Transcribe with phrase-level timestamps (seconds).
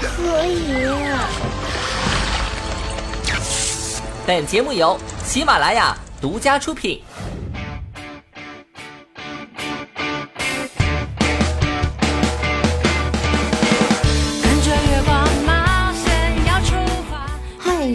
[0.00, 0.88] 可以。
[4.26, 7.02] 本节目由喜马拉雅独家出品。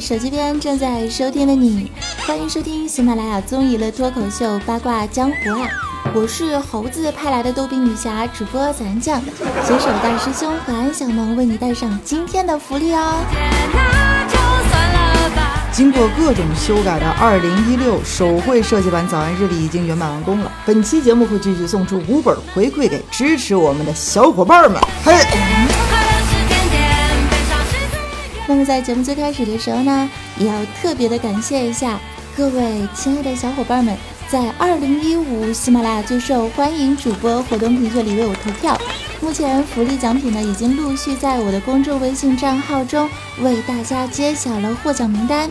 [0.02, 1.90] 手机边正在收听的你，
[2.28, 5.93] 欢迎收听喜马拉雅综艺乐脱口秀八卦江湖啊！
[6.12, 9.22] 我是猴子派来的逗比女侠主播小安酱，
[9.66, 13.16] 携手大师兄和安小萌为你带上今天的福利哦。
[15.72, 24.80] 经过各种修改的二零一六手绘设计版早安日历已经圆满完工了，本期节目会继续送出五本回馈给支持我们的小伙伴们。
[25.04, 25.14] 嘿。
[28.46, 30.08] 那么在节目最开始的时候呢，
[30.38, 31.98] 也要特别的感谢一下
[32.38, 33.98] 各位亲爱的小伙伴们，
[34.34, 38.76] 在二零一五喜马拉雅最受欢迎主播活动评选里为我投票。
[39.22, 43.08] 目前福利奖品呢，已经陆续在我的公众微信账号中
[43.44, 45.48] 为大家揭晓了获奖名单。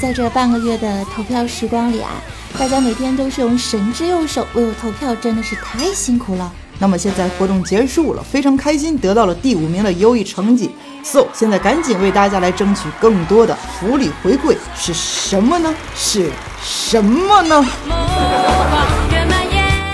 [0.00, 2.22] 在这半个月的投票时光里啊，
[2.56, 6.52] 大家每天都是用神之右手为我投票，真的是太辛苦了。
[6.82, 10.68] 那么现在活动结束了，非常开心，得到了第五名的优异成绩。
[11.04, 15.72] So，现在赶紧为大家来争取更多的福利回馈，是什么呢？
[15.94, 16.28] 是
[16.60, 17.64] 什么呢？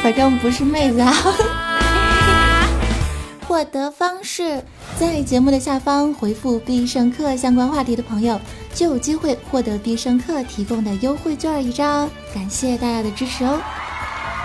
[0.03, 1.13] 反正不是妹子啊。
[3.47, 4.65] 获得方式
[4.99, 8.41] 在节目的下方回复“必胜客”相关话题的朋友，
[8.73, 12.09] 就有机会获得必胜客提供的优惠券一张。
[12.35, 13.61] 感谢大家的支持哦。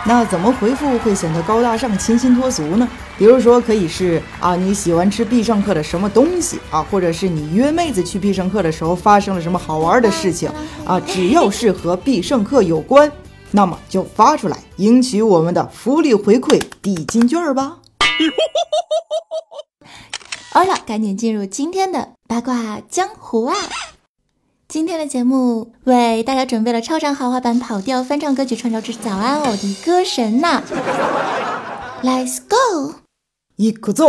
[0.05, 2.87] 那怎么回复会显得高大上、清新脱俗呢？
[3.17, 10.51] 比如说，可以是啊，你喜欢吃必胜客的什么东西啊，或者是你约妹子去必胜客的时候发生了什么好玩的事情
[10.83, 13.09] 啊，只要是和必胜客有关，
[13.51, 17.77] 那么就发出来，赢取我们的福利回馈抵金券吧。
[20.51, 23.55] 好了，赶紧进入今天的八卦江湖啊！
[24.73, 30.63] 今天的节目为大家准备了超长豪华版跑调翻唱歌曲《创造之早安我的歌神呐
[32.01, 32.95] ，Let's go，
[33.55, 34.07] 一个奏，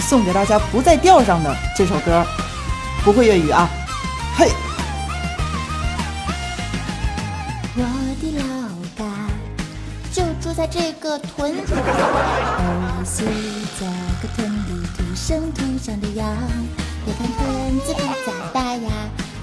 [0.00, 2.26] 送给大家不在调上的这首歌，
[3.04, 3.70] 不会粤语啊，
[4.36, 4.69] 嘿。
[10.54, 13.24] 在这个屯，哦，是
[13.78, 13.86] 这
[14.20, 16.36] 个屯里土生土长的羊。
[17.04, 18.90] 别看屯子不咋大呀，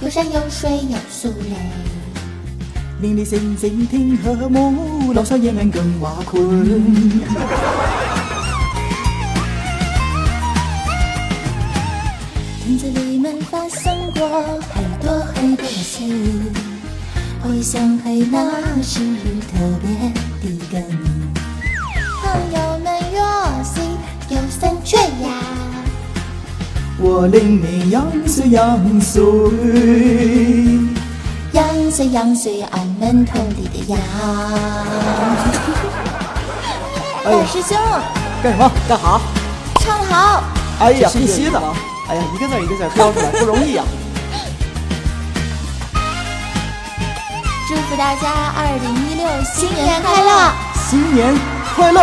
[0.01, 1.56] 有山有水有树嘞。
[3.01, 6.40] 邻里声声听和睦，老少爷们更瓦昆。
[12.63, 16.03] 屯子里面发生过很多很多的事。
[17.47, 18.52] 回想起那
[18.84, 19.00] 时
[19.50, 20.12] 特别
[20.44, 20.84] 的跟
[22.22, 23.18] 朋友们若
[23.63, 23.80] 是
[24.28, 25.30] 有三缺呀，
[27.00, 29.24] 我领你杨岁杨岁，
[31.53, 33.97] 杨岁杨岁俺们屯里的羊。
[37.24, 37.78] 大师兄，
[38.44, 38.69] 干什么？
[38.90, 39.22] 干哈？
[39.79, 40.44] 唱得好！
[40.79, 41.62] 哎呀，必须的！
[42.09, 43.84] 哎呀，一个字一个字标出来不容易呀。
[47.67, 50.53] 祝福大家二零一六新年快乐！
[50.89, 51.35] 新年
[51.75, 52.00] 快乐！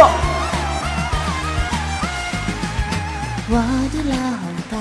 [3.48, 3.56] 我
[3.90, 4.14] 的老
[4.70, 4.76] 家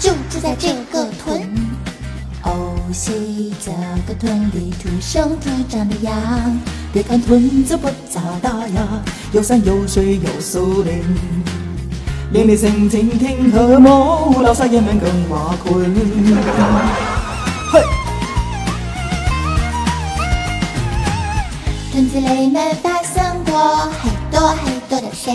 [0.00, 1.48] 就住在这个屯，
[2.42, 3.70] 哦，西这
[4.08, 6.12] 个屯里土生土长的羊。
[6.92, 8.82] 别看屯子不咋大呀，
[9.30, 11.04] 有山有水有树林，
[12.32, 17.17] 邻里声情听和睦，老少爷们更瓦昆。
[21.98, 25.32] 村子里面发生过很多很多的事，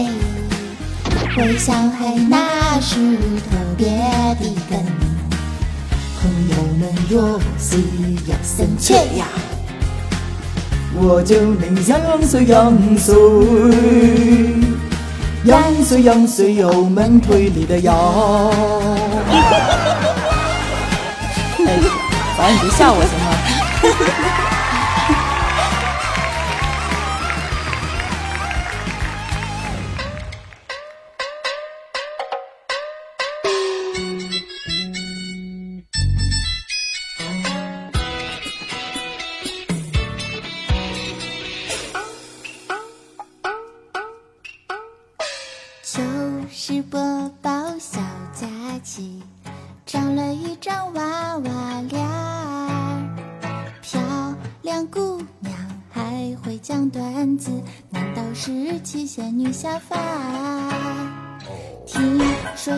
[1.35, 1.97] 回想起
[2.29, 3.89] 那是特别
[4.39, 4.79] 的跟。
[6.21, 9.25] 朋友们若是有生气呀，
[10.95, 13.13] 我就领杨岁杨岁，
[15.43, 17.93] 杨岁杨岁有门推里的摇。
[21.59, 21.77] 哎，
[22.37, 24.32] 反正你别吓我行吗？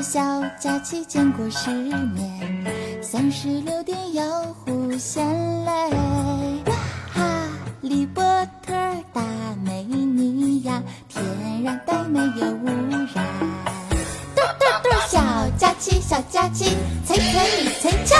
[0.07, 0.21] 小
[0.59, 5.25] 假期见过世面，三十六点要互献
[5.65, 5.71] 泪。
[7.11, 7.49] 哈
[7.81, 8.23] 利波
[8.63, 8.71] 特
[9.11, 9.23] 大
[9.63, 10.79] 美女呀，
[11.09, 11.25] 天
[11.63, 12.67] 然呆没有污
[13.15, 13.25] 染。
[14.35, 15.19] 嘟嘟嘟，小
[15.57, 18.15] 假期小假期，踩踩你踩脚。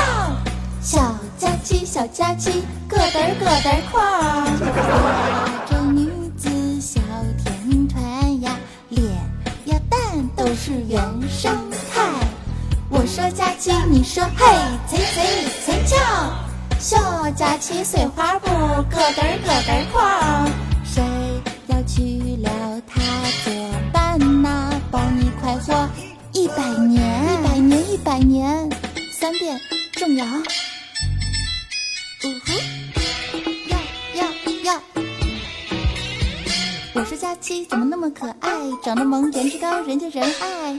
[0.82, 5.65] 小假期小假期，咯噔儿咯噔儿。
[13.16, 14.46] 说假期，你说嘿，
[14.90, 15.96] 踩踩你踩脚。
[16.78, 20.52] 小假期碎花布，咯噔咯噔儿哐。
[20.84, 21.02] 谁
[21.68, 22.52] 要去了
[22.86, 23.00] 她
[23.46, 23.54] 作
[23.94, 24.70] 伴呐？
[24.92, 25.90] 保你快活
[26.34, 28.70] 一百年，一百年，一百年。
[29.18, 29.58] 三遍
[29.94, 30.26] 重摇。
[30.26, 30.44] 呜
[32.46, 32.52] 呼，
[33.70, 33.78] 要
[34.26, 34.28] 要
[34.66, 34.76] 要！
[36.94, 38.52] 我说佳期怎么那么可爱？
[38.84, 40.78] 长得萌，颜值高，人见人爱。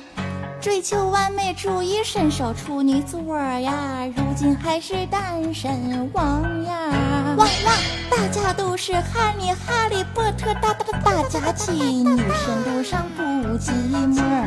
[0.66, 7.36] 追求完美主义，深受处女座呀，如今还是单身汪呀。
[7.36, 7.76] 汪汪，
[8.10, 13.22] 大家都是哈利哈利波特大大的大假期，女神路上不
[13.56, 14.44] 寂寞呀。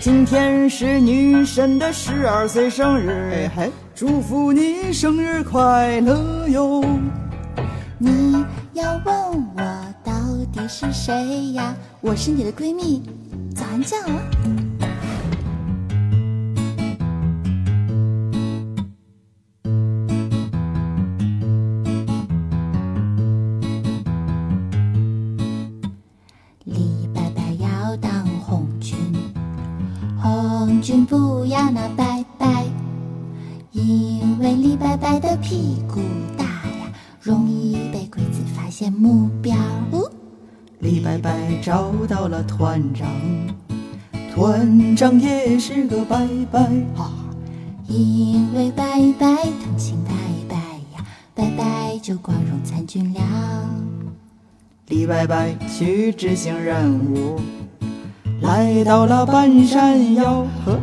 [0.00, 6.82] 今天是女神的十二岁生日，嘿，祝福你生日快乐哟！
[7.98, 8.42] 你
[8.72, 9.14] 要问
[9.54, 10.12] 我到
[10.50, 11.76] 底是谁呀？
[12.00, 13.02] 我是你的闺蜜，
[13.76, 14.22] 早安酱啊。
[26.64, 28.96] 李白白要当红军，
[30.18, 32.64] 红军不要那白白，
[33.72, 36.00] 因为李白白的屁股
[36.38, 39.54] 大呀，容易被鬼子发现目标。
[39.92, 40.10] 哦
[40.80, 43.08] 李白白找到了团长，
[44.36, 46.60] 团长也是个白白
[46.94, 47.10] 哈。
[47.88, 49.26] 因为白白
[49.64, 50.12] 同情白
[50.46, 50.56] 白
[50.94, 51.02] 呀，
[51.34, 53.20] 白白就光荣参军了。
[54.88, 57.40] 李白白去执行任务，
[58.42, 60.46] 来到了半山腰。
[60.66, 60.78] 呵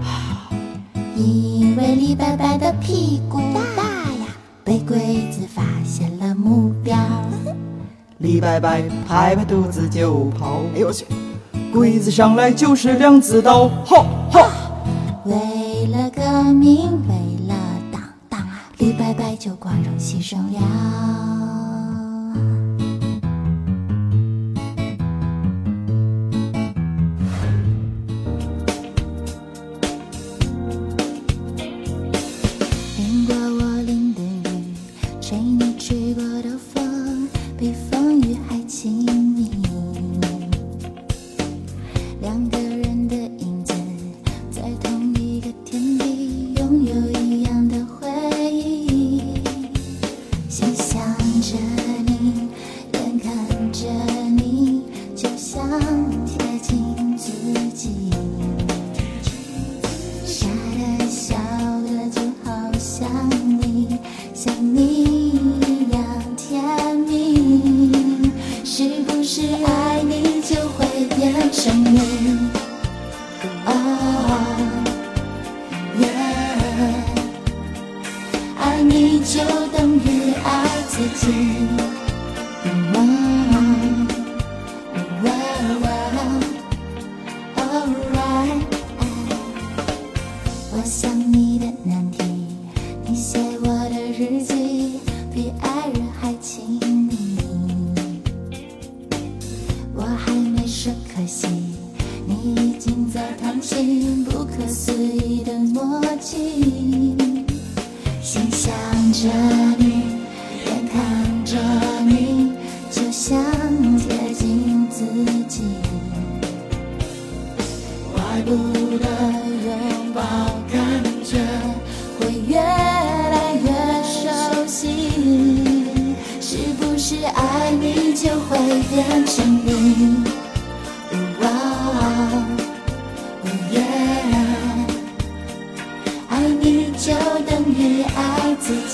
[1.16, 3.38] 因为李白白的屁股
[3.78, 4.26] 大呀，
[4.64, 6.98] 被鬼子发现了目标。
[8.18, 11.06] 李白白拍拍肚子就跑，哎呦我去！
[11.74, 14.48] 鬼子上来就是两字刀，哈哈！
[15.26, 17.56] 为了革命，为了
[17.92, 21.43] 党党啊，李白白就光荣牺牲了。
[51.44, 51.58] 着
[52.06, 52.48] 你，
[52.94, 53.86] 眼看着
[54.30, 54.84] 你，
[55.14, 55.62] 就像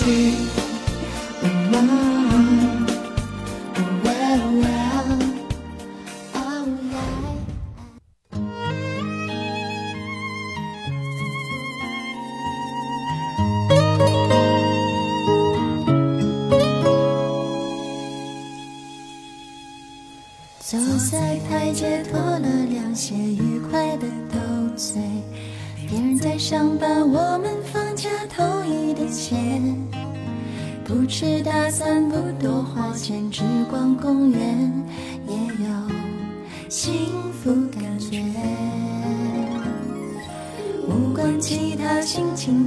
[0.10, 0.59] 爱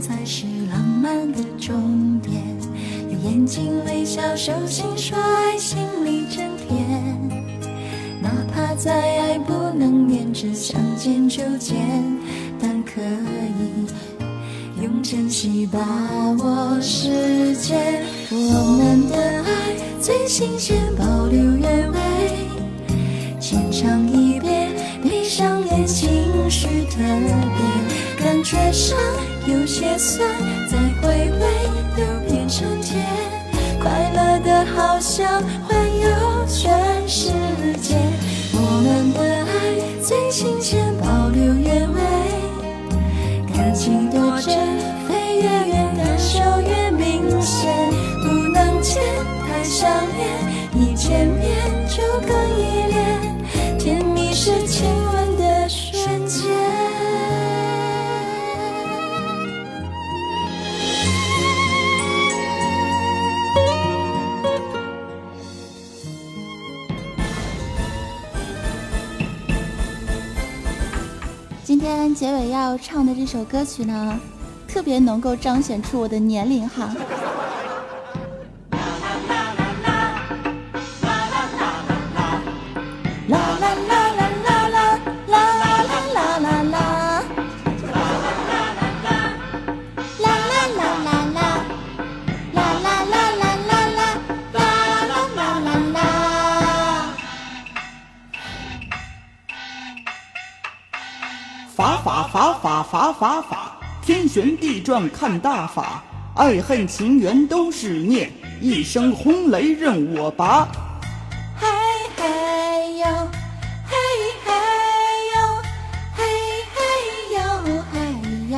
[0.00, 2.42] 才是浪漫的终点。
[3.10, 7.30] 用眼睛微笑，手心说爱，心里真甜。
[8.20, 11.76] 哪怕再爱不能连着，想见就见，
[12.60, 15.80] 但可以用珍惜把
[16.38, 18.04] 握时间。
[18.30, 21.98] 我们的爱最新鲜，保留原味，
[23.40, 24.70] 浅尝一遍，
[25.02, 26.08] 闭上眼，情
[26.48, 28.96] 绪特别，感觉上
[29.46, 30.28] 有些酸，
[30.70, 31.46] 再回味
[31.96, 33.04] 又变成甜，
[33.80, 36.72] 快乐的好像环游全
[37.08, 37.32] 世
[37.80, 37.96] 界。
[38.52, 42.00] 我们的爱最新鲜，保留原味，
[43.52, 44.56] 感情多真，
[45.08, 47.81] 飞越远，感受越明显。
[72.14, 74.18] 结尾要唱的这首歌曲呢，
[74.68, 76.94] 特别能够彰显出我的年龄哈。
[104.32, 106.02] 旋地转看大法，
[106.36, 110.66] 爱恨情缘都是孽，一声轰雷任我拔。
[111.54, 111.68] 嘿
[112.16, 113.04] 嘿哟，
[113.84, 113.94] 嘿
[114.42, 114.50] 嘿
[115.34, 115.62] 哟，
[116.16, 116.24] 嘿
[116.72, 116.80] 嘿
[117.34, 117.40] 哟，
[117.92, 117.98] 嘿
[118.50, 118.56] 呀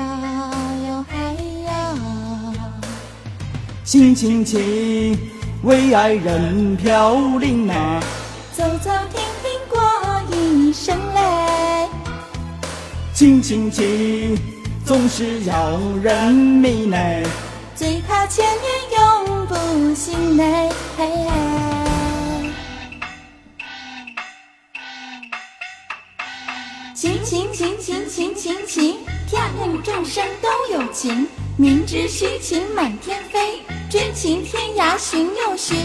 [0.86, 1.72] 哟嘿呀。
[3.82, 5.18] 亲亲亲，
[5.64, 8.00] 为爱人飘零啊！
[8.56, 9.82] 走走停停过
[10.30, 11.88] 一声泪，
[13.12, 14.38] 亲亲亲，
[14.86, 17.26] 总是要人迷恋。
[17.74, 20.68] 最怕千年永不心累。
[20.96, 21.30] 嘿嘿
[26.94, 31.26] 情情情情情情情，天地众生都有情，
[31.56, 35.76] 明知虚情满天飞，真情天涯寻又寻。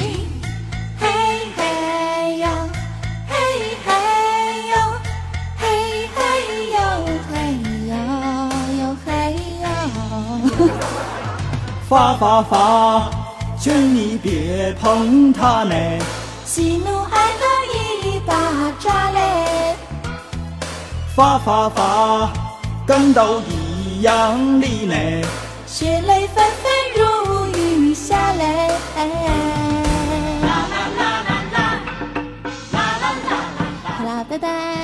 [11.89, 13.09] 发发发，
[13.59, 15.73] 劝你别碰它呢。
[16.45, 18.35] 喜怒哀乐一把
[18.79, 19.75] 抓嘞，
[21.15, 22.29] 发发发，
[22.85, 25.27] 感到一样的呢。
[25.65, 28.69] 血泪纷纷如雨下嘞。
[33.97, 34.78] 好啦，拜拜。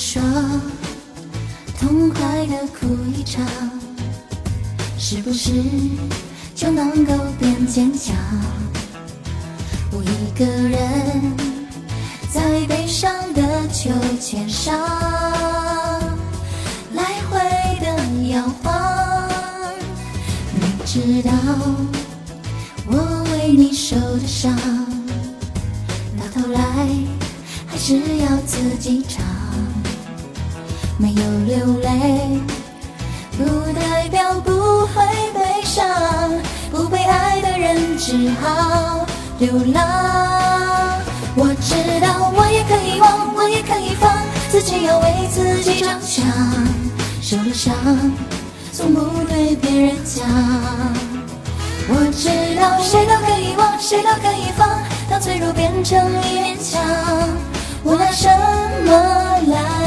[0.00, 0.22] 说
[1.76, 2.86] 痛快的哭
[3.16, 3.44] 一场，
[4.96, 5.50] 是不是
[6.54, 8.14] 就能够变坚强？
[9.90, 11.36] 我一个人
[12.32, 13.90] 在悲伤的秋
[14.20, 14.78] 千上
[16.94, 17.40] 来回
[17.80, 19.28] 的摇晃，
[20.54, 21.32] 你知道
[22.86, 24.56] 我为你受的伤，
[26.16, 26.88] 到头来。
[27.66, 29.37] 还是要自己尝。
[31.00, 32.40] 没有流泪，
[33.38, 34.50] 不代表不
[34.88, 35.86] 会悲伤。
[36.72, 39.06] 不被爱的人只好
[39.38, 40.98] 流浪。
[41.36, 44.18] 我知道我也可以忘，我也可以放，
[44.50, 46.26] 自己要为自己着想。
[47.22, 47.72] 受了伤，
[48.72, 50.26] 从不对别人讲。
[51.90, 52.28] 我知
[52.60, 53.14] 道谁都
[54.20, 54.68] 可以放。
[55.08, 55.96] 当脆弱变成
[56.28, 56.82] 一面墙，
[57.84, 58.28] 我拿什
[58.84, 58.90] 么
[59.46, 59.77] 来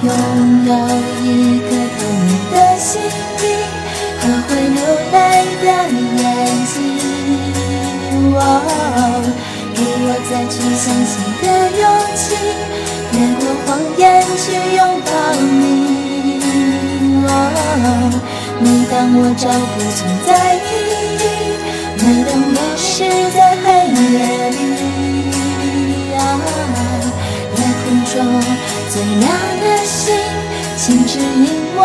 [0.00, 0.08] 拥
[0.64, 0.70] 有
[1.22, 1.26] 一
[1.60, 3.44] 颗透明的心灵
[4.20, 4.78] 和会流
[5.12, 5.14] 泪
[5.60, 5.64] 的
[6.22, 6.24] 眼
[6.66, 6.72] 睛。
[8.34, 8.40] 哦，
[9.74, 11.12] 给我再去相信
[11.42, 11.44] 的
[11.80, 11.82] 勇
[12.14, 12.22] 气，
[13.12, 14.00] 越过谎言
[14.36, 14.42] 去
[14.76, 15.60] 拥抱你。
[17.26, 17.28] 哦，
[18.60, 20.56] 每当我找不存在意
[21.18, 21.26] 义。
[22.00, 22.86] 每当我是
[23.34, 24.16] 在黑夜
[24.54, 24.56] 里，
[26.14, 26.16] 啊，
[27.56, 28.14] 夜空中
[28.90, 30.16] 最亮的星，
[30.78, 31.46] 请指引
[31.76, 31.80] 我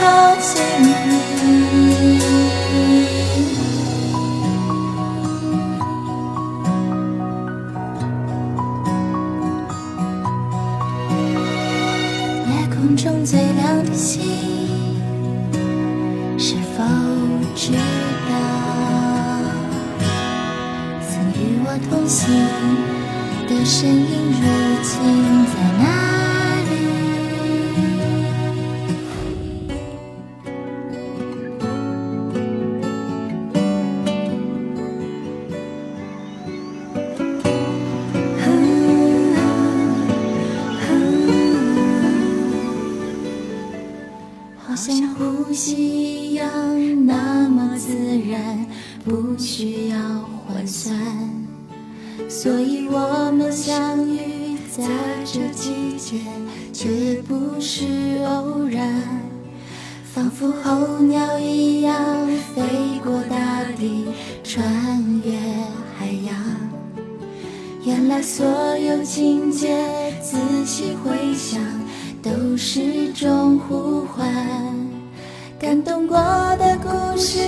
[0.00, 0.88] 靠近你。
[12.48, 14.22] 夜空中最亮的星，
[16.38, 16.82] 是否
[17.54, 18.32] 知道？
[21.06, 22.18] 曾与我同行
[23.46, 24.02] 的身影，
[24.40, 24.44] 如
[24.82, 24.94] 今
[52.28, 54.84] 所以我们相遇在
[55.24, 56.20] 这季节，
[56.72, 57.84] 绝不是
[58.24, 59.02] 偶然。
[60.12, 62.62] 仿佛候鸟一样飞
[63.04, 64.06] 过大地，
[64.42, 64.64] 穿
[65.24, 65.32] 越
[65.98, 66.34] 海洋。
[67.84, 68.46] 原来所
[68.78, 71.60] 有情节，仔细回想，
[72.22, 74.85] 都是种呼唤。
[75.66, 76.16] 感动过
[76.58, 77.40] 的故事，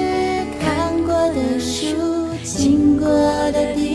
[0.60, 1.86] 看过的书，
[2.42, 3.08] 经过
[3.52, 3.87] 的地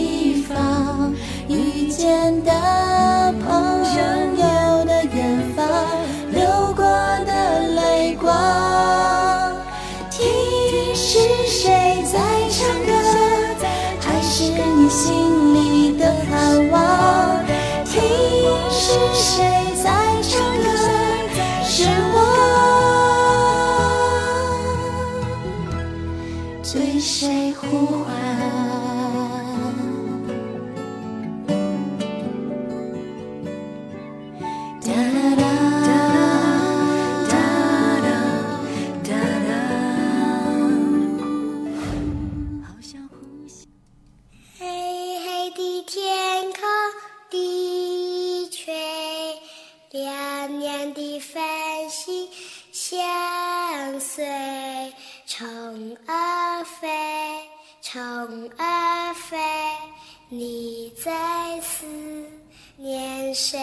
[57.94, 58.02] 虫
[58.58, 59.38] 儿飞，
[60.28, 61.86] 你在思
[62.76, 63.60] 念谁？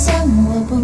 [0.00, 0.80] 算，我不，